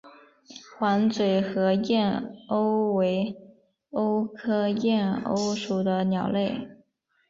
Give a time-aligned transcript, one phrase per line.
[0.79, 3.35] 黄嘴河燕鸥为
[3.91, 6.67] 鸥科燕鸥属的鸟类。